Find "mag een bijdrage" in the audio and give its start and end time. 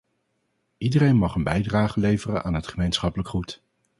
1.17-1.99